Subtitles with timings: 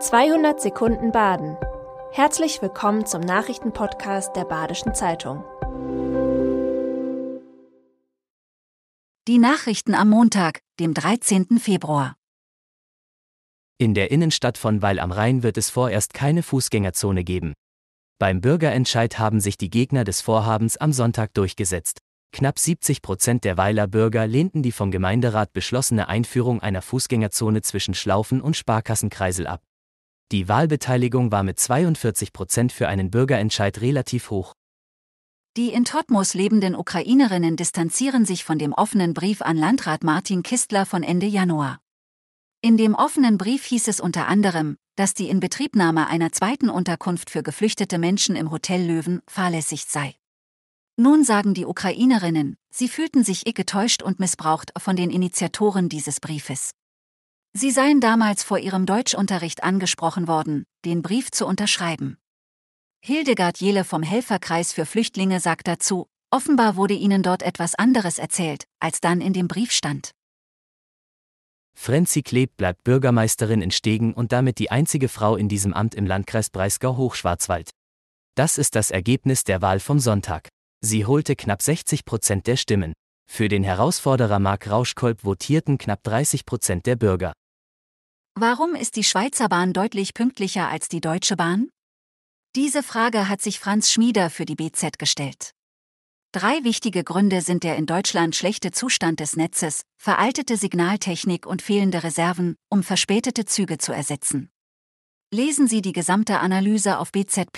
[0.00, 1.56] 200 Sekunden Baden.
[2.12, 5.42] Herzlich willkommen zum Nachrichtenpodcast der Badischen Zeitung.
[9.26, 11.58] Die Nachrichten am Montag, dem 13.
[11.58, 12.14] Februar.
[13.78, 17.54] In der Innenstadt von Weil am Rhein wird es vorerst keine Fußgängerzone geben.
[18.20, 21.98] Beim Bürgerentscheid haben sich die Gegner des Vorhabens am Sonntag durchgesetzt.
[22.30, 27.94] Knapp 70 Prozent der Weiler Bürger lehnten die vom Gemeinderat beschlossene Einführung einer Fußgängerzone zwischen
[27.94, 29.60] Schlaufen und Sparkassenkreisel ab.
[30.30, 34.52] Die Wahlbeteiligung war mit 42 Prozent für einen Bürgerentscheid relativ hoch.
[35.56, 40.84] Die in Totmos lebenden Ukrainerinnen distanzieren sich von dem offenen Brief an Landrat Martin Kistler
[40.84, 41.80] von Ende Januar.
[42.60, 47.42] In dem offenen Brief hieß es unter anderem, dass die Inbetriebnahme einer zweiten Unterkunft für
[47.42, 50.14] geflüchtete Menschen im Hotel Löwen fahrlässig sei.
[50.96, 56.72] Nun sagen die Ukrainerinnen, sie fühlten sich getäuscht und missbraucht von den Initiatoren dieses Briefes.
[57.60, 62.16] Sie seien damals vor ihrem Deutschunterricht angesprochen worden, den Brief zu unterschreiben.
[63.04, 68.62] Hildegard Jele vom Helferkreis für Flüchtlinge sagt dazu, offenbar wurde ihnen dort etwas anderes erzählt,
[68.78, 70.12] als dann in dem Brief stand.
[71.74, 76.06] Frenzi Kleb bleibt Bürgermeisterin in Stegen und damit die einzige Frau in diesem Amt im
[76.06, 77.70] Landkreis Breisgau-Hochschwarzwald.
[78.36, 80.48] Das ist das Ergebnis der Wahl vom Sonntag.
[80.80, 82.92] Sie holte knapp 60 Prozent der Stimmen.
[83.28, 87.32] Für den Herausforderer Marc Rauschkolb votierten knapp 30 Prozent der Bürger.
[88.40, 91.70] Warum ist die Schweizer Bahn deutlich pünktlicher als die Deutsche Bahn?
[92.54, 95.54] Diese Frage hat sich Franz Schmieder für die BZ gestellt.
[96.30, 102.04] Drei wichtige Gründe sind der in Deutschland schlechte Zustand des Netzes, veraltete Signaltechnik und fehlende
[102.04, 104.50] Reserven, um verspätete Züge zu ersetzen.
[105.34, 107.48] Lesen Sie die gesamte Analyse auf BZ.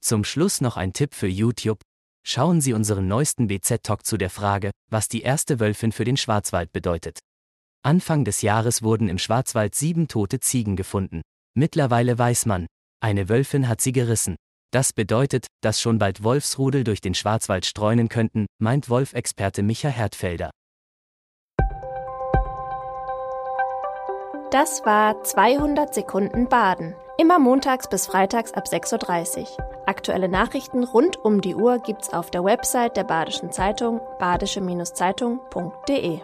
[0.00, 1.82] Zum Schluss noch ein Tipp für YouTube.
[2.24, 6.72] Schauen Sie unseren neuesten BZ-Talk zu der Frage, was die erste Wölfin für den Schwarzwald
[6.72, 7.20] bedeutet.
[7.84, 11.20] Anfang des Jahres wurden im Schwarzwald sieben tote Ziegen gefunden.
[11.54, 12.68] Mittlerweile weiß man,
[13.00, 14.36] eine Wölfin hat sie gerissen.
[14.72, 20.50] Das bedeutet, dass schon bald Wolfsrudel durch den Schwarzwald streunen könnten, meint Wolfexperte Micha Hertfelder.
[24.52, 26.94] Das war 200 Sekunden Baden.
[27.18, 29.46] Immer montags bis freitags ab 6.30 Uhr.
[29.86, 36.20] Aktuelle Nachrichten rund um die Uhr gibt's auf der Website der Badischen Zeitung badische-zeitung.de.